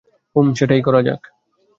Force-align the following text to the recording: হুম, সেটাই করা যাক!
হুম, 0.35 0.47
সেটাই 0.53 0.81
করা 0.81 0.99
যাক! 1.01 1.21